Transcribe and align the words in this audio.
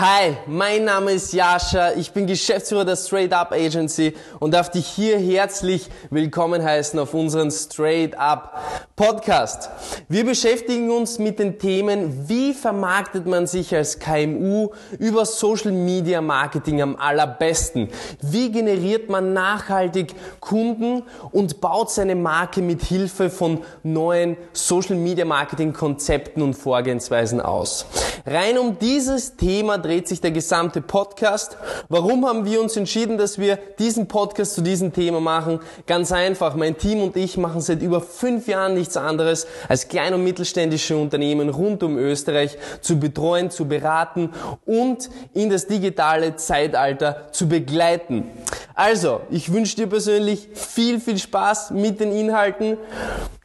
Hi, 0.00 0.36
mein 0.46 0.84
Name 0.84 1.10
ist 1.10 1.32
Jascha, 1.32 1.90
ich 1.94 2.12
bin 2.12 2.28
Geschäftsführer 2.28 2.84
der 2.84 2.94
Straight 2.94 3.32
Up 3.32 3.50
Agency 3.50 4.14
und 4.38 4.54
darf 4.54 4.70
dich 4.70 4.86
hier 4.86 5.18
herzlich 5.18 5.88
willkommen 6.10 6.62
heißen 6.62 7.00
auf 7.00 7.14
unseren 7.14 7.50
Straight 7.50 8.16
Up 8.16 8.62
Podcast. 8.94 9.70
Wir 10.08 10.24
beschäftigen 10.24 10.92
uns 10.92 11.18
mit 11.18 11.40
den 11.40 11.58
Themen, 11.58 12.28
wie 12.28 12.54
vermarktet 12.54 13.26
man 13.26 13.48
sich 13.48 13.74
als 13.74 13.98
KMU 13.98 14.68
über 15.00 15.26
Social 15.26 15.72
Media 15.72 16.20
Marketing 16.20 16.80
am 16.80 16.94
allerbesten? 16.94 17.88
Wie 18.22 18.52
generiert 18.52 19.10
man 19.10 19.32
nachhaltig 19.32 20.14
Kunden 20.38 21.02
und 21.32 21.60
baut 21.60 21.90
seine 21.90 22.14
Marke 22.14 22.62
mit 22.62 22.84
Hilfe 22.84 23.30
von 23.30 23.62
neuen 23.82 24.36
Social 24.52 24.94
Media 24.94 25.24
Marketing 25.24 25.72
Konzepten 25.72 26.40
und 26.40 26.54
Vorgehensweisen 26.54 27.40
aus? 27.40 27.84
Rein 28.26 28.58
um 28.58 28.78
dieses 28.78 29.36
Thema 29.36 29.78
dreht 29.88 30.06
sich 30.06 30.20
der 30.20 30.32
gesamte 30.32 30.82
Podcast. 30.82 31.56
Warum 31.88 32.26
haben 32.26 32.44
wir 32.44 32.60
uns 32.60 32.76
entschieden, 32.76 33.16
dass 33.16 33.38
wir 33.38 33.58
diesen 33.78 34.06
Podcast 34.06 34.52
zu 34.52 34.60
diesem 34.60 34.92
Thema 34.92 35.18
machen? 35.18 35.60
Ganz 35.86 36.12
einfach, 36.12 36.56
mein 36.56 36.76
Team 36.76 37.00
und 37.00 37.16
ich 37.16 37.38
machen 37.38 37.62
seit 37.62 37.80
über 37.80 38.02
fünf 38.02 38.48
Jahren 38.48 38.74
nichts 38.74 38.98
anderes, 38.98 39.46
als 39.66 39.88
kleine 39.88 40.16
und 40.16 40.24
mittelständische 40.24 40.94
Unternehmen 40.94 41.48
rund 41.48 41.82
um 41.82 41.96
Österreich 41.96 42.58
zu 42.82 43.00
betreuen, 43.00 43.50
zu 43.50 43.66
beraten 43.66 44.30
und 44.66 45.08
in 45.32 45.48
das 45.48 45.66
digitale 45.66 46.36
Zeitalter 46.36 47.28
zu 47.32 47.48
begleiten. 47.48 48.30
Also, 48.74 49.22
ich 49.30 49.54
wünsche 49.54 49.76
dir 49.76 49.86
persönlich 49.86 50.50
viel, 50.52 51.00
viel 51.00 51.16
Spaß 51.16 51.70
mit 51.70 51.98
den 51.98 52.12
Inhalten. 52.12 52.76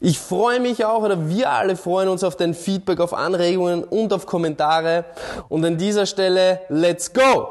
Ich 0.06 0.20
freue 0.20 0.60
mich 0.60 0.84
auch, 0.84 1.02
oder 1.02 1.30
wir 1.30 1.50
alle 1.50 1.78
freuen 1.78 2.10
uns 2.10 2.26
auf 2.26 2.36
dein 2.36 2.54
Feedback, 2.54 3.00
auf 3.00 3.14
Anregungen 3.14 3.86
und 3.86 4.12
auf 4.12 4.26
Kommentare. 4.26 5.06
Und 5.48 5.64
an 5.64 5.78
dieser 5.78 6.06
Stelle, 6.06 6.60
let's 6.68 7.14
go! 7.14 7.48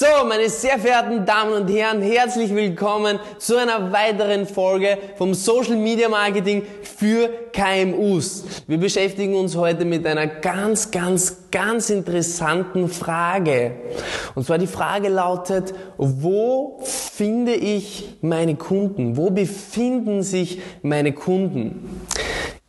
So, 0.00 0.06
meine 0.26 0.48
sehr 0.48 0.78
verehrten 0.78 1.26
Damen 1.26 1.52
und 1.52 1.68
Herren, 1.68 2.00
herzlich 2.00 2.54
willkommen 2.54 3.18
zu 3.36 3.58
einer 3.58 3.92
weiteren 3.92 4.46
Folge 4.46 4.96
vom 5.18 5.34
Social 5.34 5.76
Media 5.76 6.08
Marketing 6.08 6.62
für 6.82 7.28
KMUs. 7.52 8.44
Wir 8.66 8.78
beschäftigen 8.78 9.34
uns 9.34 9.54
heute 9.56 9.84
mit 9.84 10.06
einer 10.06 10.26
ganz, 10.26 10.90
ganz, 10.90 11.50
ganz 11.50 11.90
interessanten 11.90 12.88
Frage. 12.88 13.72
Und 14.34 14.46
zwar 14.46 14.56
die 14.56 14.66
Frage 14.66 15.10
lautet, 15.10 15.74
wo 15.98 16.80
finde 16.82 17.52
ich 17.52 18.16
meine 18.22 18.54
Kunden? 18.54 19.18
Wo 19.18 19.28
befinden 19.28 20.22
sich 20.22 20.62
meine 20.80 21.12
Kunden? 21.12 22.06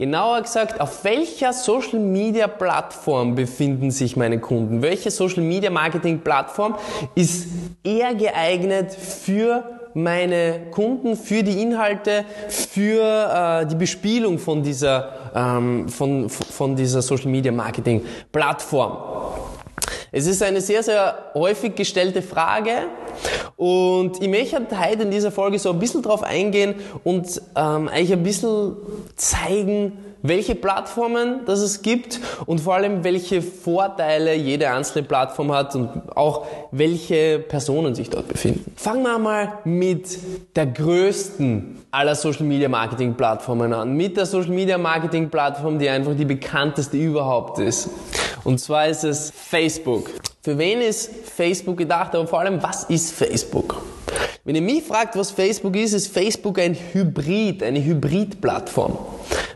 Genauer 0.01 0.41
gesagt, 0.41 0.81
auf 0.81 1.03
welcher 1.03 1.53
Social 1.53 1.99
Media 1.99 2.47
Plattform 2.47 3.35
befinden 3.35 3.91
sich 3.91 4.17
meine 4.17 4.39
Kunden? 4.39 4.81
Welche 4.81 5.11
Social 5.11 5.43
Media 5.43 5.69
Marketing 5.69 6.21
Plattform 6.21 6.73
ist 7.13 7.47
eher 7.83 8.15
geeignet 8.15 8.91
für 8.91 9.63
meine 9.93 10.71
Kunden, 10.71 11.15
für 11.15 11.43
die 11.43 11.61
Inhalte, 11.61 12.25
für 12.47 13.61
äh, 13.61 13.67
die 13.67 13.75
Bespielung 13.75 14.39
von 14.39 14.63
dieser, 14.63 15.11
ähm, 15.35 15.87
von, 15.87 16.27
von 16.31 16.75
dieser 16.75 17.03
Social 17.03 17.29
Media 17.29 17.51
Marketing 17.51 18.03
Plattform? 18.31 18.97
Es 20.13 20.27
ist 20.27 20.43
eine 20.43 20.59
sehr, 20.59 20.83
sehr 20.83 21.31
häufig 21.35 21.73
gestellte 21.75 22.21
Frage 22.21 22.71
und 23.55 24.21
ich 24.21 24.27
möchte 24.27 24.59
heute 24.77 25.03
in 25.03 25.11
dieser 25.11 25.31
Folge 25.31 25.57
so 25.57 25.69
ein 25.69 25.79
bisschen 25.79 26.01
drauf 26.01 26.21
eingehen 26.21 26.75
und 27.05 27.41
ähm, 27.55 27.87
eigentlich 27.87 28.11
ein 28.11 28.23
bisschen 28.23 28.75
zeigen, 29.15 29.97
welche 30.21 30.55
Plattformen 30.55 31.45
das 31.45 31.61
es 31.61 31.81
gibt 31.81 32.19
und 32.45 32.59
vor 32.59 32.75
allem 32.75 33.05
welche 33.05 33.41
Vorteile 33.41 34.35
jede 34.35 34.69
einzelne 34.69 35.07
Plattform 35.07 35.53
hat 35.53 35.75
und 35.75 35.89
auch 36.13 36.45
welche 36.71 37.39
Personen 37.39 37.95
sich 37.95 38.09
dort 38.09 38.27
befinden. 38.27 38.69
Fangen 38.75 39.03
wir 39.03 39.17
mal 39.17 39.59
mit 39.63 40.19
der 40.57 40.65
größten 40.65 41.85
aller 41.89 42.15
Social 42.15 42.43
Media 42.43 42.67
Marketing 42.67 43.13
Plattformen 43.13 43.71
an. 43.71 43.93
Mit 43.93 44.17
der 44.17 44.25
Social 44.25 44.51
Media 44.51 44.77
Marketing 44.77 45.29
Plattform, 45.29 45.79
die 45.79 45.89
einfach 45.89 46.15
die 46.17 46.25
bekannteste 46.25 46.97
überhaupt 46.97 47.59
ist. 47.59 47.89
Und 48.43 48.59
zwar 48.59 48.87
ist 48.87 49.03
es 49.03 49.31
Facebook. 49.31 50.09
Für 50.41 50.57
wen 50.57 50.81
ist 50.81 51.11
Facebook 51.35 51.77
gedacht, 51.77 52.15
aber 52.15 52.27
vor 52.27 52.39
allem, 52.39 52.61
was 52.61 52.85
ist 52.85 53.13
Facebook? 53.13 53.83
Wenn 54.43 54.55
ihr 54.55 54.61
mich 54.61 54.83
fragt, 54.83 55.15
was 55.15 55.29
Facebook 55.29 55.75
ist, 55.75 55.93
ist 55.93 56.07
Facebook 56.07 56.57
ein 56.57 56.75
Hybrid, 56.93 57.61
eine 57.61 57.83
Hybridplattform. 57.83 58.97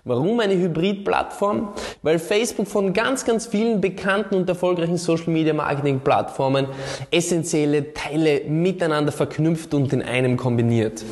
Warum 0.07 0.39
eine 0.39 0.53
Hybrid-Plattform? 0.53 1.69
Weil 2.03 2.19
Facebook 2.19 2.67
von 2.67 2.93
ganz, 2.93 3.25
ganz 3.25 3.47
vielen 3.47 3.81
bekannten 3.81 4.35
und 4.35 4.47
erfolgreichen 4.47 4.97
Social 4.97 5.29
Media 5.33 5.51
Marketing 5.51 5.99
Plattformen 5.99 6.67
essentielle 7.09 7.91
Teile 7.91 8.41
miteinander 8.47 9.11
verknüpft 9.11 9.73
und 9.73 9.91
in 9.93 10.03
einem 10.03 10.37
kombiniert. 10.37 11.03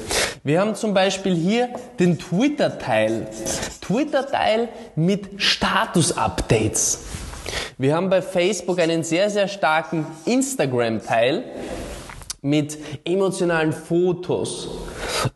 Wir 0.43 0.61
haben 0.61 0.75
zum 0.75 0.93
Beispiel 0.93 1.33
hier 1.33 1.69
den 1.99 2.19
Twitter-Teil. 2.19 3.25
Twitter-Teil 3.81 4.69
mit 4.95 5.41
Status-Updates. 5.41 6.99
Wir 7.77 7.95
haben 7.95 8.09
bei 8.09 8.21
Facebook 8.21 8.79
einen 8.79 9.03
sehr, 9.03 9.31
sehr 9.31 9.47
starken 9.47 10.05
Instagram-Teil 10.25 11.43
mit 12.41 12.77
emotionalen 13.03 13.73
Fotos. 13.73 14.69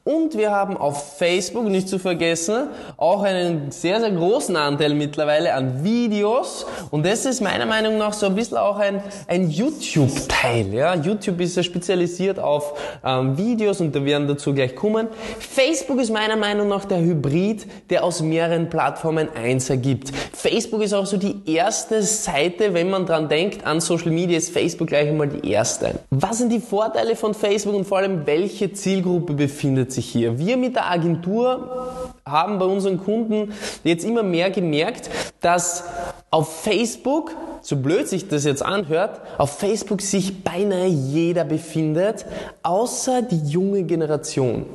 Und 0.03 0.37
wir 0.37 0.51
haben 0.51 0.77
auf 0.77 1.17
Facebook, 1.17 1.65
nicht 1.65 1.89
zu 1.89 1.99
vergessen, 1.99 2.67
auch 2.97 3.23
einen 3.23 3.71
sehr, 3.71 3.99
sehr 3.99 4.11
großen 4.11 4.55
Anteil 4.55 4.93
mittlerweile 4.93 5.53
an 5.53 5.83
Videos. 5.83 6.65
Und 6.91 7.05
das 7.05 7.25
ist 7.25 7.41
meiner 7.41 7.65
Meinung 7.65 7.97
nach 7.97 8.13
so 8.13 8.25
ein 8.25 8.35
bisschen 8.35 8.57
auch 8.57 8.77
ein, 8.77 9.01
ein 9.27 9.49
YouTube-Teil. 9.49 10.73
Ja? 10.73 10.95
YouTube 10.95 11.39
ist 11.41 11.57
ja 11.57 11.63
spezialisiert 11.63 12.39
auf 12.39 12.73
ähm, 13.03 13.37
Videos 13.37 13.81
und 13.81 13.95
da 13.95 14.03
werden 14.03 14.27
dazu 14.27 14.53
gleich 14.53 14.75
kommen. 14.75 15.07
Facebook 15.39 15.99
ist 15.99 16.11
meiner 16.11 16.35
Meinung 16.35 16.67
nach 16.67 16.85
der 16.85 16.99
Hybrid, 16.99 17.65
der 17.89 18.03
aus 18.03 18.21
mehreren 18.21 18.69
Plattformen 18.69 19.29
eins 19.35 19.69
ergibt. 19.69 20.11
Facebook 20.33 20.81
ist 20.81 20.93
auch 20.93 21.05
so 21.05 21.17
die 21.17 21.41
erste 21.45 22.01
Seite, 22.01 22.73
wenn 22.73 22.89
man 22.89 23.05
dran 23.05 23.29
denkt, 23.29 23.65
an 23.65 23.81
Social 23.81 24.11
Media 24.11 24.37
ist 24.37 24.51
Facebook 24.51 24.87
gleich 24.87 25.07
einmal 25.07 25.27
die 25.27 25.49
erste. 25.49 25.99
Was 26.09 26.39
sind 26.39 26.51
die 26.51 26.59
Vorteile 26.59 27.15
von 27.15 27.33
Facebook 27.33 27.75
und 27.75 27.85
vor 27.85 27.99
allem 27.99 28.25
welche 28.25 28.71
Zielgruppe 28.71 29.33
befindet 29.33 29.76
sich 29.85 30.09
hier? 30.09 30.38
Wir 30.39 30.57
mit 30.57 30.75
der 30.75 30.89
Agentur 30.89 32.11
haben 32.25 32.59
bei 32.59 32.65
unseren 32.65 33.03
Kunden 33.03 33.53
jetzt 33.83 34.03
immer 34.03 34.23
mehr 34.23 34.49
gemerkt, 34.51 35.09
dass 35.41 35.85
auf 36.29 36.61
Facebook, 36.63 37.31
so 37.61 37.77
blöd 37.77 38.07
sich 38.07 38.27
das 38.27 38.43
jetzt 38.43 38.63
anhört, 38.63 39.21
auf 39.37 39.57
Facebook 39.57 40.01
sich 40.01 40.43
beinahe 40.43 40.87
jeder 40.87 41.43
befindet, 41.43 42.25
außer 42.63 43.21
die 43.21 43.49
junge 43.49 43.83
Generation. 43.83 44.66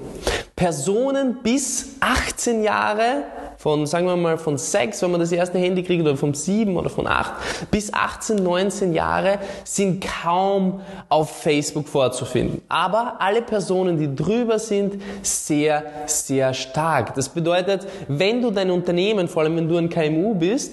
Personen 0.56 1.38
bis 1.42 1.96
18 2.00 2.62
Jahre 2.62 3.24
von, 3.62 3.86
sagen 3.86 4.06
wir 4.08 4.16
mal, 4.16 4.38
von 4.38 4.58
6, 4.58 5.02
wenn 5.02 5.12
man 5.12 5.20
das 5.20 5.30
erste 5.30 5.56
Handy 5.56 5.84
kriegt, 5.84 6.02
oder 6.02 6.16
von 6.16 6.34
7 6.34 6.76
oder 6.76 6.90
von 6.90 7.06
8, 7.06 7.70
bis 7.70 7.94
18, 7.94 8.42
19 8.42 8.92
Jahre 8.92 9.38
sind 9.62 10.04
kaum 10.04 10.80
auf 11.08 11.30
Facebook 11.42 11.86
vorzufinden. 11.86 12.60
Aber 12.68 13.20
alle 13.20 13.40
Personen, 13.40 13.98
die 13.98 14.12
drüber 14.12 14.58
sind, 14.58 15.00
sehr, 15.22 15.84
sehr 16.06 16.54
stark. 16.54 17.14
Das 17.14 17.28
bedeutet, 17.28 17.86
wenn 18.08 18.42
du 18.42 18.50
dein 18.50 18.68
Unternehmen, 18.68 19.28
vor 19.28 19.42
allem 19.42 19.54
wenn 19.54 19.68
du 19.68 19.76
ein 19.76 19.88
KMU 19.88 20.34
bist, 20.34 20.72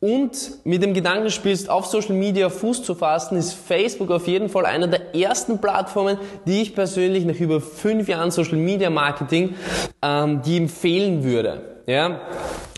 und 0.00 0.64
mit 0.64 0.82
dem 0.82 0.92
Gedanken 0.92 1.30
spielst, 1.30 1.70
auf 1.70 1.86
Social 1.86 2.14
Media 2.14 2.50
Fuß 2.50 2.82
zu 2.82 2.94
fassen, 2.94 3.38
ist 3.38 3.54
Facebook 3.54 4.10
auf 4.10 4.28
jeden 4.28 4.50
Fall 4.50 4.66
einer 4.66 4.86
der 4.86 5.14
ersten 5.14 5.60
Plattformen, 5.60 6.18
die 6.46 6.60
ich 6.60 6.74
persönlich 6.74 7.24
nach 7.24 7.34
über 7.34 7.60
fünf 7.60 8.06
Jahren 8.06 8.30
Social 8.30 8.58
Media 8.58 8.90
Marketing, 8.90 9.54
ähm, 10.02 10.42
die 10.42 10.58
empfehlen 10.58 11.24
würde. 11.24 11.77
Ja? 11.88 12.20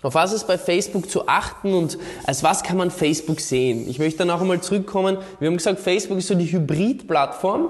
Auf 0.03 0.15
was 0.15 0.33
ist 0.33 0.47
bei 0.47 0.57
Facebook 0.57 1.11
zu 1.11 1.27
achten 1.27 1.75
und 1.75 1.99
als 2.25 2.45
was 2.45 2.63
kann 2.63 2.77
man 2.77 2.93
Facebook 2.93 3.41
sehen? 3.41 3.89
Ich 3.89 3.99
möchte 3.99 4.19
dann 4.19 4.31
auch 4.31 4.41
einmal 4.41 4.61
zurückkommen. 4.61 5.19
Wir 5.41 5.49
haben 5.49 5.57
gesagt, 5.57 5.81
Facebook 5.81 6.19
ist 6.19 6.29
so 6.29 6.37
die 6.37 6.51
Hybrid-Plattform. 6.51 7.69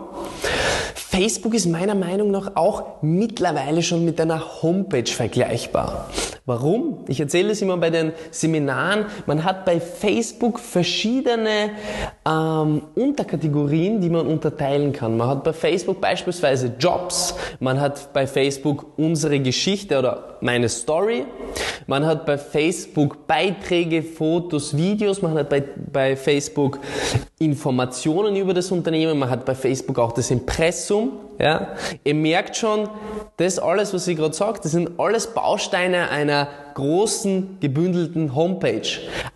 Facebook 0.94 1.54
ist 1.54 1.64
meiner 1.66 1.94
Meinung 1.94 2.30
nach 2.30 2.56
auch 2.56 3.02
mittlerweile 3.02 3.82
schon 3.82 4.04
mit 4.04 4.20
einer 4.20 4.62
Homepage 4.62 5.10
vergleichbar. 5.10 6.10
Warum? 6.50 7.04
Ich 7.06 7.20
erzähle 7.20 7.52
es 7.52 7.62
immer 7.62 7.76
bei 7.76 7.90
den 7.90 8.10
Seminaren. 8.32 9.06
Man 9.26 9.44
hat 9.44 9.64
bei 9.64 9.78
Facebook 9.78 10.58
verschiedene 10.58 11.70
ähm, 12.28 12.82
Unterkategorien, 12.96 14.00
die 14.00 14.10
man 14.10 14.26
unterteilen 14.26 14.92
kann. 14.92 15.16
Man 15.16 15.28
hat 15.28 15.44
bei 15.44 15.52
Facebook 15.52 16.00
beispielsweise 16.00 16.72
Jobs, 16.76 17.36
man 17.60 17.80
hat 17.80 18.12
bei 18.12 18.26
Facebook 18.26 18.84
unsere 18.96 19.38
Geschichte 19.38 19.96
oder 19.96 20.38
meine 20.40 20.68
Story, 20.68 21.24
man 21.86 22.04
hat 22.04 22.26
bei 22.26 22.36
Facebook 22.36 23.28
Beiträge, 23.28 24.02
Fotos, 24.02 24.76
Videos, 24.76 25.22
man 25.22 25.34
hat 25.34 25.50
bei, 25.50 25.62
bei 25.92 26.16
Facebook 26.16 26.80
Informationen 27.38 28.34
über 28.34 28.54
das 28.54 28.72
Unternehmen, 28.72 29.20
man 29.20 29.30
hat 29.30 29.44
bei 29.44 29.54
Facebook 29.54 30.00
auch 30.00 30.10
das 30.10 30.32
Impressum. 30.32 31.12
Ja? 31.40 31.68
Ihr 32.04 32.14
merkt 32.14 32.56
schon, 32.56 32.88
das 33.38 33.58
alles, 33.58 33.94
was 33.94 34.06
ich 34.06 34.16
gerade 34.16 34.34
sage, 34.34 34.60
das 34.62 34.72
sind 34.72 34.98
alles 34.98 35.28
Bausteine 35.28 36.10
einer 36.10 36.48
großen 36.74 37.58
gebündelten 37.60 38.34
Homepage. 38.34 38.86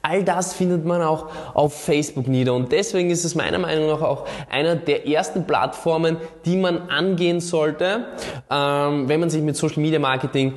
All 0.02 0.22
das 0.22 0.52
findet 0.52 0.84
man 0.84 1.02
auch 1.02 1.26
auf 1.54 1.74
Facebook 1.82 2.28
nieder 2.28 2.54
und 2.54 2.70
deswegen 2.70 3.10
ist 3.10 3.24
es 3.24 3.34
meiner 3.34 3.58
Meinung 3.58 3.88
nach 3.88 4.02
auch 4.02 4.26
einer 4.50 4.76
der 4.76 5.06
ersten 5.08 5.46
Plattformen, 5.46 6.18
die 6.44 6.56
man 6.56 6.88
angehen 6.90 7.40
sollte, 7.40 8.06
ähm, 8.50 9.08
wenn 9.08 9.20
man 9.20 9.30
sich 9.30 9.42
mit 9.42 9.56
Social 9.56 9.80
Media 9.80 9.98
Marketing 9.98 10.54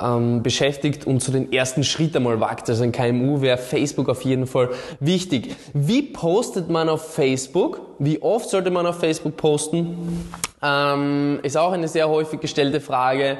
ähm, 0.00 0.42
beschäftigt 0.42 1.06
und 1.06 1.20
zu 1.20 1.32
den 1.32 1.52
ersten 1.52 1.84
Schritt 1.84 2.14
einmal 2.16 2.40
wagt. 2.40 2.68
Also 2.68 2.84
ein 2.84 2.92
KMU 2.92 3.40
wäre 3.40 3.58
Facebook 3.58 4.08
auf 4.08 4.22
jeden 4.22 4.46
Fall 4.46 4.70
wichtig. 5.00 5.56
Wie 5.72 6.02
postet 6.02 6.68
man 6.68 6.88
auf 6.88 7.14
Facebook? 7.14 7.80
Wie 7.98 8.20
oft 8.22 8.50
sollte 8.50 8.70
man 8.70 8.86
auf 8.86 8.98
Facebook 8.98 9.36
posten? 9.36 10.30
Ähm, 10.62 11.40
ist 11.42 11.56
auch 11.56 11.72
eine 11.72 11.88
sehr 11.88 12.08
häufig 12.08 12.40
gestellte 12.40 12.80
Frage. 12.80 13.38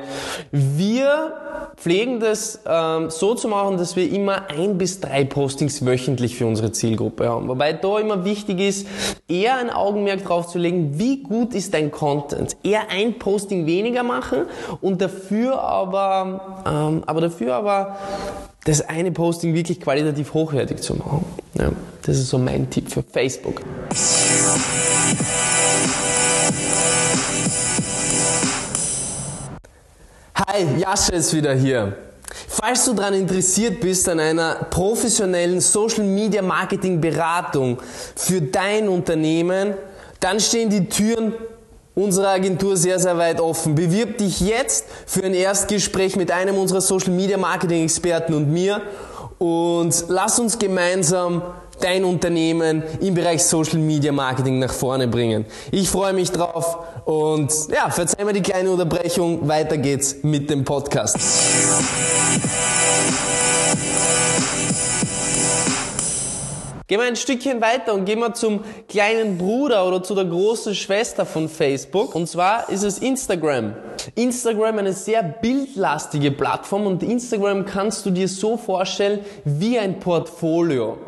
Wir 0.50 1.34
pflegen 1.76 2.20
das 2.20 2.60
ähm, 2.66 3.10
so 3.10 3.34
zu 3.34 3.48
machen, 3.48 3.76
dass 3.76 3.96
wir 3.96 4.10
immer 4.10 4.48
ein 4.48 4.78
bis 4.78 5.00
drei 5.00 5.24
Postings 5.24 5.84
wöchentlich 5.84 6.36
für 6.36 6.46
unsere 6.46 6.72
Zielgruppe 6.72 7.28
haben. 7.28 7.48
Wobei 7.48 7.72
da 7.72 7.98
immer 7.98 8.24
wichtig 8.24 8.60
ist, 8.60 8.86
eher 9.28 9.56
ein 9.56 9.70
Augenmerk 9.70 10.24
drauf 10.24 10.48
zu 10.48 10.58
legen, 10.58 10.98
wie 10.98 11.22
gut 11.22 11.54
ist 11.54 11.74
dein 11.74 11.90
Content. 11.90 12.56
Eher 12.62 12.90
ein 12.90 13.18
Posting 13.18 13.66
weniger 13.66 14.02
machen 14.02 14.46
und 14.80 15.00
dafür 15.02 15.60
aber, 15.60 16.62
ähm, 16.66 17.02
aber 17.06 17.20
dafür 17.20 17.54
aber 17.54 17.96
das 18.64 18.82
eine 18.88 19.10
Posting 19.10 19.54
wirklich 19.54 19.80
qualitativ 19.80 20.34
hochwertig 20.34 20.78
zu 20.78 20.94
machen. 20.94 21.24
Ja, 21.54 21.72
das 22.02 22.18
ist 22.18 22.28
so 22.28 22.38
mein 22.38 22.70
Tipp 22.70 22.90
für 22.90 23.02
Facebook. 23.02 23.62
Hi, 30.52 30.66
Jascha 30.78 31.12
ist 31.12 31.32
wieder 31.32 31.54
hier. 31.54 31.96
Falls 32.48 32.84
du 32.84 32.92
daran 32.92 33.14
interessiert 33.14 33.80
bist 33.80 34.08
an 34.08 34.18
einer 34.18 34.56
professionellen 34.68 35.60
Social 35.60 36.02
Media 36.02 36.42
Marketing 36.42 37.00
Beratung 37.00 37.78
für 38.16 38.42
dein 38.42 38.88
Unternehmen, 38.88 39.74
dann 40.18 40.40
stehen 40.40 40.68
die 40.68 40.88
Türen 40.88 41.34
unserer 41.94 42.30
Agentur 42.30 42.76
sehr, 42.76 42.98
sehr 42.98 43.16
weit 43.16 43.40
offen. 43.40 43.76
Bewirb 43.76 44.18
dich 44.18 44.40
jetzt 44.40 44.86
für 45.06 45.22
ein 45.22 45.34
Erstgespräch 45.34 46.16
mit 46.16 46.32
einem 46.32 46.58
unserer 46.58 46.80
Social 46.80 47.12
Media 47.12 47.38
Marketing 47.38 47.84
Experten 47.84 48.34
und 48.34 48.52
mir 48.52 48.82
und 49.38 50.04
lass 50.08 50.40
uns 50.40 50.58
gemeinsam 50.58 51.42
dein 51.80 52.04
Unternehmen 52.04 52.82
im 53.00 53.14
Bereich 53.14 53.44
Social 53.44 53.78
Media 53.78 54.12
Marketing 54.12 54.58
nach 54.58 54.72
vorne 54.72 55.08
bringen. 55.08 55.46
Ich 55.70 55.88
freue 55.88 56.12
mich 56.12 56.30
drauf 56.30 56.78
und 57.04 57.52
ja, 57.68 57.90
verzeih 57.90 58.24
mir 58.24 58.32
die 58.32 58.42
kleine 58.42 58.70
Unterbrechung. 58.70 59.48
Weiter 59.48 59.78
geht's 59.78 60.16
mit 60.22 60.50
dem 60.50 60.64
Podcast. 60.64 61.18
Gehen 66.90 66.98
wir 66.98 67.06
ein 67.06 67.14
Stückchen 67.14 67.60
weiter 67.60 67.94
und 67.94 68.04
gehen 68.04 68.18
wir 68.18 68.34
zum 68.34 68.64
kleinen 68.88 69.38
Bruder 69.38 69.86
oder 69.86 70.02
zu 70.02 70.16
der 70.16 70.24
großen 70.24 70.74
Schwester 70.74 71.24
von 71.24 71.48
Facebook. 71.48 72.16
Und 72.16 72.28
zwar 72.28 72.68
ist 72.68 72.82
es 72.82 72.98
Instagram. 72.98 73.74
Instagram 74.16 74.78
eine 74.78 74.92
sehr 74.92 75.22
bildlastige 75.22 76.32
Plattform 76.32 76.88
und 76.88 77.04
Instagram 77.04 77.64
kannst 77.64 78.04
du 78.06 78.10
dir 78.10 78.26
so 78.26 78.56
vorstellen 78.56 79.20
wie 79.44 79.78
ein 79.78 80.00
Portfolio. 80.00 80.98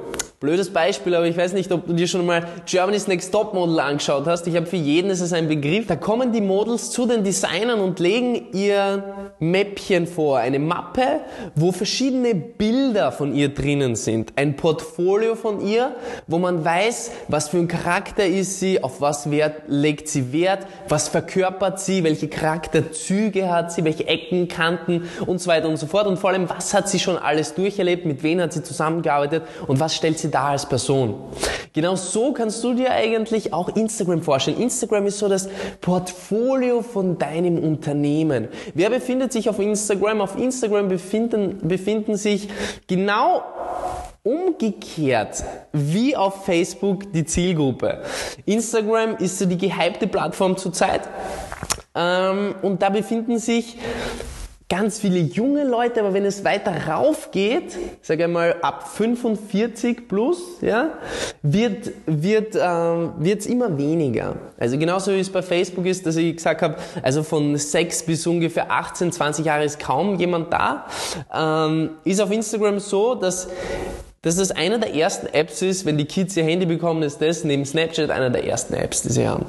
Blödes 0.42 0.70
Beispiel, 0.70 1.14
aber 1.14 1.26
ich 1.26 1.36
weiß 1.36 1.52
nicht, 1.52 1.70
ob 1.70 1.86
du 1.86 1.92
dir 1.92 2.08
schon 2.08 2.26
mal 2.26 2.44
Germany's 2.66 3.06
Next 3.06 3.30
Top 3.30 3.54
Model 3.54 3.78
angeschaut 3.78 4.26
hast. 4.26 4.44
Ich 4.48 4.56
habe 4.56 4.66
für 4.66 4.74
jeden 4.74 5.08
ist 5.08 5.20
es 5.20 5.32
ein 5.32 5.46
Begriff. 5.46 5.86
Da 5.86 5.94
kommen 5.94 6.32
die 6.32 6.40
Models 6.40 6.90
zu 6.90 7.06
den 7.06 7.22
Designern 7.22 7.78
und 7.78 8.00
legen 8.00 8.48
ihr 8.52 9.04
Mäppchen 9.38 10.08
vor, 10.08 10.38
eine 10.38 10.58
Mappe, 10.58 11.20
wo 11.54 11.70
verschiedene 11.70 12.34
Bilder 12.34 13.12
von 13.12 13.32
ihr 13.36 13.50
drinnen 13.50 13.94
sind. 13.94 14.32
Ein 14.34 14.56
Portfolio 14.56 15.36
von 15.36 15.64
ihr, 15.64 15.94
wo 16.26 16.40
man 16.40 16.64
weiß, 16.64 17.12
was 17.28 17.50
für 17.50 17.58
ein 17.58 17.68
Charakter 17.68 18.26
ist 18.26 18.58
sie, 18.58 18.82
auf 18.82 19.00
was 19.00 19.30
Wert, 19.30 19.62
legt 19.68 20.08
sie 20.08 20.32
Wert, 20.32 20.66
was 20.88 21.06
verkörpert 21.06 21.78
sie, 21.78 22.02
welche 22.02 22.26
Charakterzüge 22.26 23.48
hat 23.48 23.70
sie, 23.70 23.84
welche 23.84 24.08
Ecken, 24.08 24.48
Kanten 24.48 25.08
und 25.24 25.40
so 25.40 25.48
weiter 25.48 25.68
und 25.68 25.76
so 25.76 25.86
fort. 25.86 26.08
Und 26.08 26.18
vor 26.18 26.30
allem, 26.30 26.50
was 26.50 26.74
hat 26.74 26.88
sie 26.88 26.98
schon 26.98 27.16
alles 27.16 27.54
durcherlebt, 27.54 28.06
mit 28.06 28.24
wem 28.24 28.40
hat 28.40 28.52
sie 28.52 28.64
zusammengearbeitet 28.64 29.44
und 29.68 29.78
was 29.78 29.94
stellt 29.94 30.18
sie 30.18 30.31
da 30.34 30.48
als 30.48 30.68
Person. 30.68 31.14
Genau 31.72 31.96
so 31.96 32.32
kannst 32.32 32.62
du 32.64 32.74
dir 32.74 32.90
eigentlich 32.90 33.52
auch 33.52 33.68
Instagram 33.76 34.22
vorstellen. 34.22 34.60
Instagram 34.60 35.06
ist 35.06 35.18
so 35.18 35.28
das 35.28 35.48
Portfolio 35.80 36.82
von 36.82 37.18
deinem 37.18 37.58
Unternehmen. 37.58 38.48
Wer 38.74 38.90
befindet 38.90 39.32
sich 39.32 39.48
auf 39.48 39.58
Instagram? 39.58 40.20
Auf 40.20 40.36
Instagram 40.38 40.88
befinden, 40.88 41.60
befinden 41.62 42.16
sich 42.16 42.48
genau 42.86 43.42
Umgekehrt 44.24 45.42
wie 45.72 46.14
auf 46.14 46.44
Facebook 46.44 47.12
die 47.12 47.24
Zielgruppe. 47.24 48.02
Instagram 48.46 49.16
ist 49.16 49.40
so 49.40 49.46
die 49.46 49.58
gehypte 49.58 50.06
Plattform 50.06 50.56
zurzeit. 50.56 51.08
Ähm, 51.96 52.54
und 52.62 52.82
da 52.82 52.90
befinden 52.90 53.40
sich 53.40 53.78
ganz 54.72 55.00
viele 55.00 55.18
junge 55.18 55.64
Leute, 55.64 56.00
aber 56.00 56.14
wenn 56.14 56.24
es 56.24 56.44
weiter 56.44 56.88
rauf 56.88 57.30
geht, 57.30 57.76
sage 58.00 58.24
einmal 58.24 58.56
ab 58.62 58.88
45 58.88 60.08
plus, 60.08 60.62
ja, 60.62 60.94
wird 61.42 61.90
wird 62.06 62.56
ähm, 62.58 63.12
wird's 63.18 63.44
immer 63.44 63.76
weniger. 63.76 64.36
Also 64.58 64.78
genauso 64.78 65.12
wie 65.12 65.20
es 65.20 65.28
bei 65.28 65.42
Facebook 65.42 65.84
ist, 65.84 66.06
dass 66.06 66.16
ich 66.16 66.36
gesagt 66.36 66.62
habe, 66.62 66.76
also 67.02 67.22
von 67.22 67.54
6 67.54 68.04
bis 68.04 68.26
ungefähr 68.26 68.70
18, 68.70 69.12
20 69.12 69.44
Jahre 69.44 69.64
ist 69.64 69.78
kaum 69.78 70.18
jemand 70.18 70.50
da, 70.50 70.86
ähm, 71.34 71.90
ist 72.04 72.22
auf 72.22 72.30
Instagram 72.30 72.78
so, 72.78 73.14
dass 73.14 73.48
dass 74.22 74.36
das 74.36 74.52
einer 74.52 74.78
der 74.78 74.94
ersten 74.94 75.26
Apps 75.26 75.62
ist, 75.62 75.84
wenn 75.84 75.98
die 75.98 76.04
Kids 76.04 76.36
ihr 76.36 76.44
Handy 76.44 76.64
bekommen, 76.64 77.02
ist 77.02 77.20
das 77.20 77.42
neben 77.42 77.64
Snapchat 77.64 78.08
einer 78.08 78.30
der 78.30 78.46
ersten 78.46 78.74
Apps, 78.74 79.02
die 79.02 79.10
sie 79.10 79.26
haben. 79.26 79.46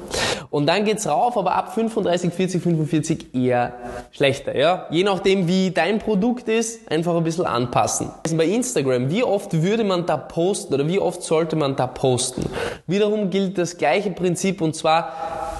Und 0.50 0.66
dann 0.66 0.84
geht's 0.84 1.06
rauf, 1.06 1.36
aber 1.36 1.54
ab 1.54 1.74
35, 1.74 2.32
40, 2.32 2.60
45 2.60 3.34
eher 3.34 3.74
schlechter, 4.10 4.56
ja. 4.56 4.86
Je 4.90 5.04
nachdem, 5.04 5.46
wie 5.46 5.70
dein 5.70 6.00
Produkt 6.00 6.48
ist, 6.48 6.90
einfach 6.90 7.14
ein 7.14 7.22
bisschen 7.22 7.46
anpassen. 7.46 8.10
Also 8.24 8.36
bei 8.36 8.46
Instagram, 8.46 9.10
wie 9.10 9.22
oft 9.22 9.62
würde 9.62 9.84
man 9.84 10.06
da 10.06 10.16
posten 10.16 10.74
oder 10.74 10.88
wie 10.88 10.98
oft 10.98 11.22
sollte 11.22 11.54
man 11.54 11.76
da 11.76 11.86
posten? 11.86 12.44
Wiederum 12.88 13.30
gilt 13.30 13.58
das 13.58 13.78
gleiche 13.78 14.10
Prinzip 14.10 14.60
und 14.60 14.74
zwar 14.74 15.53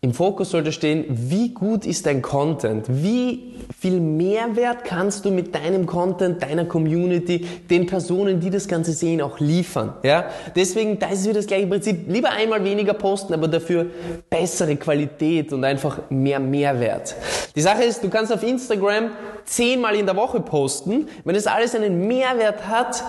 im 0.00 0.14
Fokus 0.14 0.50
sollte 0.50 0.70
stehen, 0.70 1.06
wie 1.08 1.52
gut 1.52 1.84
ist 1.84 2.06
dein 2.06 2.22
Content? 2.22 2.84
Wie 2.88 3.56
viel 3.76 3.98
Mehrwert 3.98 4.84
kannst 4.84 5.24
du 5.24 5.30
mit 5.30 5.54
deinem 5.54 5.86
Content, 5.86 6.40
deiner 6.40 6.66
Community, 6.66 7.44
den 7.68 7.86
Personen, 7.86 8.38
die 8.38 8.50
das 8.50 8.68
Ganze 8.68 8.92
sehen, 8.92 9.20
auch 9.20 9.40
liefern? 9.40 9.94
Ja? 10.04 10.26
Deswegen, 10.54 11.00
da 11.00 11.08
ist 11.08 11.24
wieder 11.24 11.34
das 11.34 11.48
gleiche 11.48 11.66
Prinzip. 11.66 12.04
Lieber 12.06 12.30
einmal 12.30 12.62
weniger 12.62 12.94
posten, 12.94 13.34
aber 13.34 13.48
dafür 13.48 13.86
bessere 14.30 14.76
Qualität 14.76 15.52
und 15.52 15.64
einfach 15.64 15.98
mehr 16.10 16.38
Mehrwert. 16.38 17.16
Die 17.56 17.60
Sache 17.60 17.82
ist, 17.82 18.04
du 18.04 18.08
kannst 18.08 18.32
auf 18.32 18.44
Instagram 18.44 19.10
zehnmal 19.44 19.96
in 19.96 20.06
der 20.06 20.14
Woche 20.14 20.38
posten. 20.40 21.08
Wenn 21.24 21.34
es 21.34 21.48
alles 21.48 21.74
einen 21.74 22.06
Mehrwert 22.06 22.68
hat, 22.68 23.02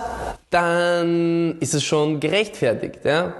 dann 0.50 1.56
ist 1.60 1.74
es 1.74 1.84
schon 1.84 2.18
gerechtfertigt. 2.18 3.04
Ja? 3.04 3.34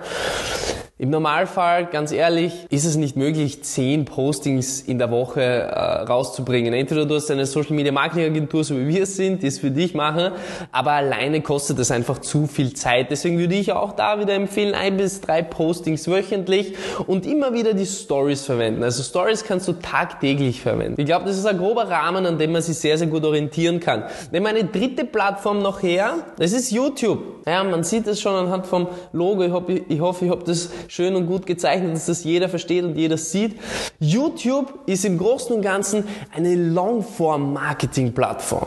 Im 1.00 1.08
Normalfall, 1.08 1.86
ganz 1.86 2.12
ehrlich, 2.12 2.66
ist 2.68 2.84
es 2.84 2.96
nicht 2.96 3.16
möglich, 3.16 3.64
zehn 3.64 4.04
Postings 4.04 4.82
in 4.82 4.98
der 4.98 5.10
Woche 5.10 5.40
äh, 5.40 6.02
rauszubringen. 6.02 6.74
Entweder 6.74 7.06
du 7.06 7.14
hast 7.14 7.30
eine 7.30 7.46
Social 7.46 7.74
Media 7.74 7.90
Marketing 7.90 8.26
Agentur, 8.26 8.64
so 8.64 8.76
wie 8.76 8.86
wir 8.86 9.04
es 9.04 9.16
sind, 9.16 9.42
die 9.42 9.46
es 9.46 9.58
für 9.58 9.70
dich 9.70 9.94
machen, 9.94 10.32
aber 10.72 10.92
alleine 10.92 11.40
kostet 11.40 11.78
es 11.78 11.90
einfach 11.90 12.18
zu 12.18 12.46
viel 12.46 12.74
Zeit. 12.74 13.10
Deswegen 13.10 13.38
würde 13.38 13.54
ich 13.54 13.72
auch 13.72 13.92
da 13.92 14.20
wieder 14.20 14.34
empfehlen, 14.34 14.74
ein 14.74 14.98
bis 14.98 15.22
drei 15.22 15.40
Postings 15.40 16.06
wöchentlich 16.06 16.74
und 17.06 17.24
immer 17.24 17.54
wieder 17.54 17.72
die 17.72 17.86
Stories 17.86 18.44
verwenden. 18.44 18.82
Also 18.82 19.02
Stories 19.02 19.44
kannst 19.44 19.68
du 19.68 19.72
tagtäglich 19.72 20.60
verwenden. 20.60 21.00
Ich 21.00 21.06
glaube, 21.06 21.24
das 21.24 21.38
ist 21.38 21.46
ein 21.46 21.56
grober 21.56 21.88
Rahmen, 21.88 22.26
an 22.26 22.36
dem 22.36 22.52
man 22.52 22.60
sich 22.60 22.76
sehr, 22.76 22.98
sehr 22.98 23.06
gut 23.06 23.24
orientieren 23.24 23.80
kann. 23.80 24.04
Nehmen 24.32 24.44
wir 24.44 24.50
eine 24.50 24.64
dritte 24.64 25.06
Plattform 25.06 25.62
noch 25.62 25.82
her, 25.82 26.26
das 26.36 26.52
ist 26.52 26.70
YouTube. 26.70 27.46
Ja, 27.46 27.64
man 27.64 27.84
sieht 27.84 28.06
es 28.06 28.20
schon 28.20 28.34
anhand 28.34 28.66
vom 28.66 28.88
Logo. 29.14 29.42
Ich 29.42 29.50
hoffe, 29.50 29.72
ich, 29.88 30.00
hoffe, 30.00 30.26
ich 30.26 30.30
habe 30.30 30.44
das 30.44 30.68
schön 30.90 31.14
und 31.14 31.28
gut 31.28 31.46
gezeichnet, 31.46 31.94
dass 31.94 32.06
das 32.06 32.24
jeder 32.24 32.48
versteht 32.48 32.82
und 32.82 32.96
jeder 32.96 33.16
sieht. 33.16 33.60
YouTube 34.00 34.80
ist 34.86 35.04
im 35.04 35.18
Großen 35.18 35.54
und 35.54 35.62
Ganzen 35.62 36.02
eine 36.34 36.56
Longform-Marketing-Plattform. 36.56 38.66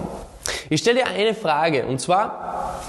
Ich 0.70 0.80
stelle 0.80 1.00
dir 1.00 1.08
eine 1.08 1.34
Frage 1.34 1.86
und 1.86 2.00
zwar, 2.00 2.82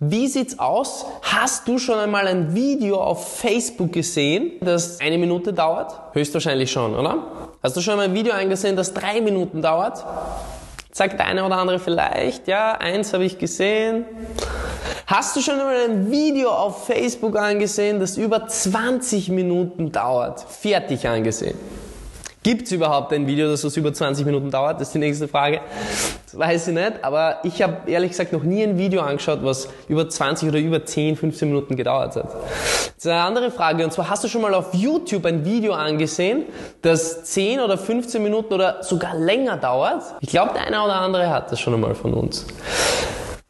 wie 0.00 0.26
sieht's 0.26 0.58
aus? 0.58 1.06
Hast 1.22 1.68
du 1.68 1.78
schon 1.78 1.96
einmal 1.96 2.26
ein 2.26 2.56
Video 2.56 3.00
auf 3.00 3.38
Facebook 3.38 3.92
gesehen, 3.92 4.54
das 4.60 4.98
eine 5.00 5.16
Minute 5.16 5.52
dauert? 5.52 5.94
Höchstwahrscheinlich 6.14 6.72
schon, 6.72 6.96
oder? 6.96 7.18
Hast 7.62 7.76
du 7.76 7.80
schon 7.80 7.92
einmal 7.92 8.06
ein 8.06 8.14
Video 8.14 8.32
eingesehen, 8.32 8.74
das 8.74 8.92
drei 8.92 9.20
Minuten 9.20 9.62
dauert? 9.62 10.04
Sagt 10.90 11.20
der 11.20 11.26
eine 11.26 11.44
oder 11.44 11.56
andere 11.56 11.78
vielleicht, 11.78 12.48
ja, 12.48 12.72
eins 12.72 13.12
habe 13.12 13.24
ich 13.24 13.38
gesehen. 13.38 14.06
Hast 15.06 15.34
du 15.36 15.40
schon 15.40 15.58
einmal 15.58 15.90
ein 15.90 16.10
Video 16.10 16.50
auf 16.50 16.86
Facebook 16.86 17.36
angesehen, 17.36 17.98
das 17.98 18.16
über 18.16 18.46
20 18.46 19.30
Minuten 19.30 19.90
dauert? 19.90 20.40
Fertig 20.40 21.06
angesehen. 21.06 21.58
Gibt 22.44 22.66
es 22.66 22.72
überhaupt 22.72 23.12
ein 23.12 23.26
Video, 23.26 23.48
das 23.48 23.64
über 23.76 23.92
20 23.92 24.24
Minuten 24.26 24.50
dauert? 24.50 24.80
Das 24.80 24.88
ist 24.88 24.94
die 24.94 24.98
nächste 24.98 25.28
Frage. 25.28 25.60
Das 26.24 26.38
weiß 26.38 26.68
ich 26.68 26.74
nicht, 26.74 26.92
aber 27.02 27.38
ich 27.42 27.62
habe 27.62 27.90
ehrlich 27.90 28.10
gesagt 28.10 28.32
noch 28.32 28.42
nie 28.42 28.62
ein 28.62 28.78
Video 28.78 29.02
angeschaut, 29.02 29.40
was 29.42 29.68
über 29.88 30.08
20 30.08 30.48
oder 30.48 30.58
über 30.58 30.84
10, 30.84 31.16
15 31.16 31.48
Minuten 31.48 31.76
gedauert 31.76 32.16
hat. 32.16 32.32
Das 32.32 32.96
ist 32.96 33.06
eine 33.06 33.20
andere 33.20 33.50
Frage, 33.50 33.84
und 33.84 33.92
zwar 33.92 34.08
hast 34.08 34.24
du 34.24 34.28
schon 34.28 34.42
mal 34.42 34.54
auf 34.54 34.72
YouTube 34.72 35.26
ein 35.26 35.44
Video 35.44 35.72
angesehen, 35.72 36.44
das 36.80 37.24
10 37.24 37.60
oder 37.60 37.76
15 37.76 38.22
Minuten 38.22 38.54
oder 38.54 38.82
sogar 38.82 39.16
länger 39.16 39.56
dauert? 39.56 40.02
Ich 40.20 40.30
glaube, 40.30 40.52
der 40.54 40.66
eine 40.66 40.82
oder 40.82 41.00
andere 41.00 41.28
hat 41.28 41.50
das 41.50 41.60
schon 41.60 41.74
einmal 41.74 41.94
von 41.94 42.14
uns. 42.14 42.46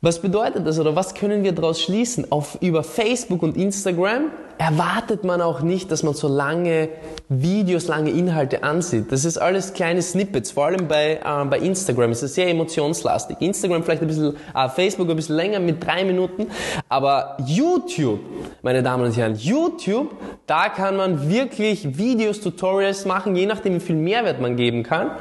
Was 0.05 0.19
bedeutet 0.19 0.67
das 0.67 0.81
oder 0.81 0.97
was 0.97 1.15
können 1.15 1.45
wir 1.45 1.53
daraus 1.53 1.81
schließen? 1.81 2.33
Auf, 2.33 2.59
über 2.61 2.83
Facebook 2.83 3.41
und 3.45 3.57
Instagram 3.57 4.33
erwartet 4.59 5.23
man 5.23 5.41
auch 5.41 5.61
nicht, 5.61 5.93
dass 5.93 6.03
man 6.03 6.13
so 6.15 6.27
lange 6.27 6.89
Videos, 7.29 7.87
lange 7.87 8.11
Inhalte 8.11 8.65
ansieht. 8.65 9.13
Das 9.13 9.25
ist 9.25 9.39
alles 9.39 9.75
kleine 9.75 10.03
Snippets, 10.03 10.51
vor 10.51 10.67
allem 10.67 10.89
bei, 10.89 11.21
äh, 11.25 11.45
bei 11.45 11.61
Instagram. 11.61 12.11
Es 12.11 12.25
ist 12.25 12.35
sehr 12.35 12.49
emotionslastig. 12.49 13.37
Instagram 13.41 13.85
vielleicht 13.85 14.03
ein 14.03 14.09
bisschen, 14.09 14.37
äh, 14.55 14.69
Facebook 14.71 15.09
ein 15.09 15.15
bisschen 15.15 15.37
länger 15.37 15.61
mit 15.61 15.87
drei 15.87 16.05
Minuten, 16.05 16.49
aber 16.89 17.37
YouTube, 17.47 18.19
meine 18.63 18.83
Damen 18.83 19.05
und 19.05 19.17
Herren, 19.17 19.37
YouTube, 19.37 20.17
da 20.47 20.69
kann 20.69 20.97
man 20.97 21.31
wirklich 21.31 21.97
Videos, 21.97 22.41
Tutorials 22.41 23.05
machen, 23.05 23.37
je 23.37 23.47
nachdem 23.47 23.75
wie 23.75 23.81
viel 23.81 23.97
Mehrwert 23.97 24.41
man 24.41 24.57
geben 24.57 24.83
kann, 24.83 25.13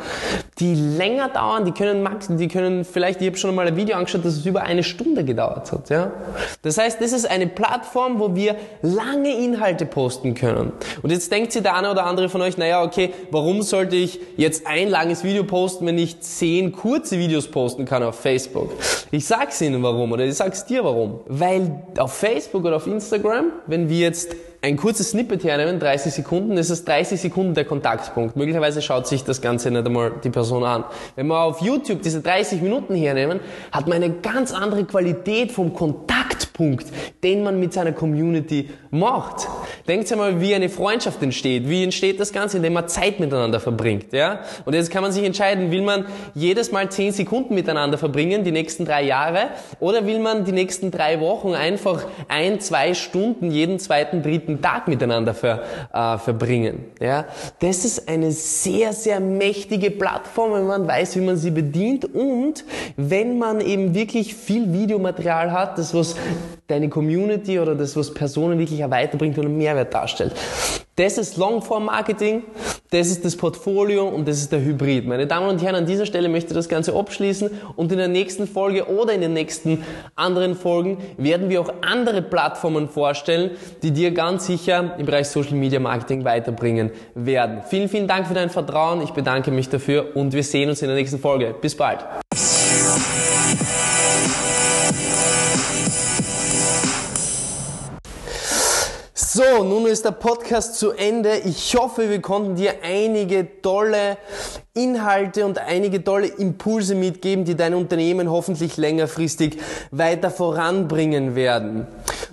die 0.60 0.75
länger 0.75 1.30
dauern, 1.30 1.66
die 1.66 1.72
können 1.72 2.04
max, 2.04 2.28
die 2.30 2.48
können 2.48 2.86
vielleicht, 2.86 3.22
ich 3.22 3.28
habe 3.28 3.38
schon 3.38 3.54
mal 3.56 3.68
ein 3.68 3.75
Video 3.75 3.96
angeschaut, 3.96 4.25
das 4.25 4.38
es 4.38 4.46
über 4.46 4.63
eine 4.63 4.84
Stunde 4.84 5.24
gedauert 5.24 5.72
hat, 5.72 5.90
ja. 5.90 6.12
Das 6.63 6.78
heißt, 6.78 7.01
das 7.01 7.13
ist 7.13 7.30
eine 7.30 7.48
Plattform, 7.48 8.20
wo 8.20 8.36
wir 8.36 8.56
lange 8.82 9.36
Inhalte 9.38 9.86
posten 9.86 10.34
können. 10.34 10.72
Und 11.01 11.12
jetzt 11.12 11.32
denkt 11.32 11.51
sich 11.51 11.62
der 11.62 11.75
eine 11.75 11.92
oder 11.92 12.06
andere 12.06 12.30
von 12.30 12.42
euch, 12.42 12.58
naja, 12.58 12.84
okay, 12.84 13.13
warum 13.30 13.62
sollte 13.62 13.96
ich 13.96 14.20
jetzt 14.38 14.68
ein 14.68 14.90
langes 14.90 15.24
Video 15.24 15.44
posten, 15.44 15.86
wenn 15.86 15.98
ich 15.98 16.20
zehn 16.22 16.72
kurze 16.72 17.18
Videos 17.18 17.48
posten 17.48 17.86
kann 17.86 18.04
auf 18.04 18.20
Facebook? 18.20 18.72
Ich 19.12 19.25
sag's 19.25 19.62
Ihnen 19.62 19.84
warum 19.84 20.12
oder 20.12 20.25
ich 20.25 20.36
sag's 20.36 20.66
dir 20.66 20.84
warum. 20.84 21.20
Weil 21.28 21.84
auf 21.98 22.13
Facebook 22.13 22.66
oder 22.66 22.78
auf 22.78 22.88
Instagram, 22.88 23.51
wenn 23.68 23.90
wir 23.90 24.00
jetzt 24.00 24.36
ein 24.63 24.77
kurzes 24.77 25.10
Snippet 25.12 25.44
hernehmen, 25.44 25.80
30 25.80 26.13
Sekunden, 26.13 26.56
das 26.56 26.70
ist 26.70 26.88
30 26.88 27.20
Sekunden 27.20 27.56
der 27.56 27.65
Kontaktpunkt. 27.65 28.36
Möglicherweise 28.36 28.82
schaut 28.84 29.08
sich 29.08 29.24
das 29.24 29.41
Ganze 29.41 29.72
nicht 29.72 29.86
einmal 29.86 30.13
die 30.24 30.30
Person 30.30 30.63
an. 30.63 30.84
Wenn 31.15 31.27
wir 31.27 31.39
auf 31.39 31.62
YouTube 31.62 32.03
diese 32.03 32.22
30 32.22 32.62
Minuten 32.62 32.94
hernehmen, 32.94 33.39
hat 33.72 33.88
man 33.88 34.03
eine 34.03 34.12
ganz 34.12 34.53
andere 34.53 34.86
Qualität 34.86 35.51
vom 35.51 35.74
Kontaktpunkt, 35.74 36.86
den 37.24 37.44
man 37.44 37.60
mit 37.60 37.74
seiner 37.74 37.91
Community 37.91 38.70
macht. 38.91 39.48
Denkt 39.88 40.11
einmal, 40.11 40.39
wie 40.41 40.53
eine 40.53 40.69
Freundschaft 40.69 41.21
entsteht. 41.23 41.67
Wie 41.67 41.83
entsteht 41.83 42.19
das 42.19 42.31
Ganze, 42.31 42.57
indem 42.57 42.73
man 42.73 42.88
Zeit 42.88 43.19
miteinander 43.19 43.59
verbringt, 43.59 44.13
ja? 44.13 44.41
Und 44.65 44.73
jetzt 44.73 44.91
kann 44.91 45.01
man 45.01 45.11
sich 45.11 45.23
entscheiden, 45.23 45.71
will 45.71 45.81
man 45.81 46.05
jedes 46.33 46.71
Mal 46.71 46.89
10 46.89 47.13
Sekunden 47.13 47.55
miteinander 47.55 47.97
verbringen, 47.97 48.43
die 48.43 48.51
nächsten 48.51 48.85
drei 48.85 49.03
Jahre, 49.03 49.50
oder 49.79 50.05
will 50.05 50.19
man 50.19 50.45
die 50.45 50.51
nächsten 50.51 50.91
drei 50.91 51.19
Wochen 51.19 51.53
einfach 51.53 52.05
ein, 52.27 52.59
zwei 52.59 52.93
Stunden 52.93 53.51
jeden 53.51 53.79
zweiten, 53.79 54.23
dritten 54.23 54.61
Tag 54.61 54.88
miteinander 54.88 55.33
ver, 55.33 55.63
äh, 55.93 56.17
verbringen. 56.17 56.85
Ja, 57.00 57.25
das 57.59 57.85
ist 57.85 58.07
eine 58.07 58.31
sehr, 58.31 58.93
sehr 58.93 59.19
mächtige 59.19 59.91
Plattform, 59.91 60.53
wenn 60.53 60.67
man 60.67 60.88
weiß, 60.88 61.15
wie 61.15 61.21
man 61.21 61.38
sie 61.38 61.51
bedient 61.51 62.05
und 62.05 62.63
wenn 62.97 63.38
man 63.38 63.61
eben 63.61 63.93
wirklich 63.93 64.35
viel 64.35 64.71
Videomaterial 64.73 65.51
hat, 65.51 65.77
das 65.77 65.93
was 65.93 66.15
deine 66.72 66.90
Community 66.90 67.60
oder 67.60 67.75
das 67.75 67.96
was 67.96 68.13
Personen 68.13 68.58
wirklich 68.58 68.80
weiterbringt 68.80 69.38
und 69.38 69.46
einen 69.46 69.58
Mehrwert 69.58 69.94
darstellt. 69.94 70.34
Das 70.98 71.18
ist 71.18 71.38
Longform-Marketing, 71.38 72.44
das 72.92 73.08
ist 73.08 73.24
das 73.24 73.38
Portfolio 73.38 74.08
und 74.08 74.28
das 74.28 74.40
ist 74.40 74.51
der 74.51 74.62
Hybrid. 74.62 75.08
Meine 75.08 75.25
Damen 75.25 75.48
und 75.48 75.62
Herren, 75.62 75.75
an 75.75 75.86
dieser 75.86 76.06
Stelle 76.06 76.28
möchte 76.28 76.50
ich 76.50 76.54
das 76.54 76.68
Ganze 76.68 76.94
abschließen 76.94 77.50
und 77.78 77.92
in 77.92 77.98
der 77.98 78.10
nächsten 78.10 78.46
Folge 78.46 78.86
oder 78.88 79.13
in 79.13 79.22
den 79.22 79.34
nächsten 79.34 79.84
anderen 80.16 80.54
Folgen 80.54 80.98
werden 81.18 81.50
wir 81.50 81.62
auch 81.62 81.74
andere 81.82 82.22
Plattformen 82.22 82.90
vorstellen, 82.90 83.51
die 83.82 83.92
dir 83.92 84.12
ganz 84.12 84.48
sicher 84.48 84.96
im 84.98 85.06
Bereich 85.06 85.30
Social 85.30 85.56
Media 85.56 85.80
Marketing 85.80 86.25
weiterbringen 86.25 86.92
werden. 87.16 87.62
Vielen, 87.68 87.88
vielen 87.88 88.08
Dank 88.08 88.28
für 88.28 88.34
dein 88.34 88.50
Vertrauen. 88.50 89.01
Ich 89.01 89.12
bedanke 89.12 89.50
mich 89.50 89.70
dafür 89.70 90.16
und 90.16 90.34
wir 90.34 90.44
sehen 90.44 90.70
uns 90.70 90.82
in 90.82 90.90
der 90.90 90.98
nächsten 90.98 91.20
Folge. 91.20 91.56
Bis 91.60 91.75
bald. 91.75 92.06
So, 99.33 99.63
nun 99.63 99.85
ist 99.85 100.03
der 100.03 100.11
Podcast 100.11 100.77
zu 100.77 100.91
Ende. 100.91 101.38
Ich 101.45 101.73
hoffe, 101.77 102.09
wir 102.09 102.21
konnten 102.21 102.55
dir 102.55 102.73
einige 102.83 103.61
tolle 103.61 104.17
Inhalte 104.73 105.45
und 105.45 105.57
einige 105.57 106.03
tolle 106.03 106.27
Impulse 106.27 106.95
mitgeben, 106.95 107.45
die 107.45 107.55
dein 107.55 107.73
Unternehmen 107.73 108.29
hoffentlich 108.29 108.75
längerfristig 108.75 109.57
weiter 109.89 110.31
voranbringen 110.31 111.33
werden. 111.33 111.88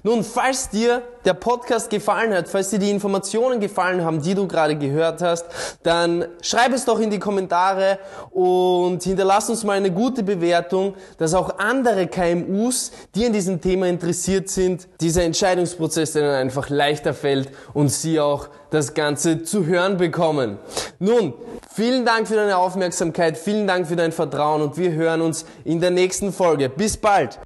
Nun, 0.08 0.24
falls 0.24 0.70
dir 0.70 1.02
der 1.26 1.34
Podcast 1.34 1.90
gefallen 1.90 2.32
hat, 2.32 2.48
falls 2.48 2.70
dir 2.70 2.78
die 2.78 2.88
Informationen 2.88 3.60
gefallen 3.60 4.02
haben, 4.02 4.22
die 4.22 4.34
du 4.34 4.48
gerade 4.48 4.74
gehört 4.74 5.20
hast, 5.20 5.44
dann 5.82 6.24
schreib 6.40 6.72
es 6.72 6.86
doch 6.86 6.98
in 6.98 7.10
die 7.10 7.18
Kommentare 7.18 7.98
und 8.30 9.02
hinterlass 9.02 9.50
uns 9.50 9.64
mal 9.64 9.76
eine 9.76 9.90
gute 9.90 10.22
Bewertung, 10.22 10.94
dass 11.18 11.34
auch 11.34 11.58
andere 11.58 12.06
KMUs, 12.06 12.90
die 13.14 13.26
an 13.26 13.34
diesem 13.34 13.60
Thema 13.60 13.86
interessiert 13.86 14.48
sind, 14.48 14.88
dieser 14.98 15.24
Entscheidungsprozess 15.24 16.12
dann 16.12 16.24
einfach 16.24 16.70
leichter 16.70 17.12
fällt 17.12 17.50
und 17.74 17.90
sie 17.90 18.18
auch 18.18 18.48
das 18.70 18.94
Ganze 18.94 19.42
zu 19.42 19.66
hören 19.66 19.98
bekommen. 19.98 20.56
Nun, 20.98 21.34
vielen 21.70 22.06
Dank 22.06 22.28
für 22.28 22.36
deine 22.36 22.56
Aufmerksamkeit, 22.56 23.36
vielen 23.36 23.66
Dank 23.66 23.86
für 23.86 23.96
dein 23.96 24.12
Vertrauen 24.12 24.62
und 24.62 24.78
wir 24.78 24.92
hören 24.92 25.20
uns 25.20 25.44
in 25.66 25.82
der 25.82 25.90
nächsten 25.90 26.32
Folge. 26.32 26.70
Bis 26.70 26.96
bald! 26.96 27.38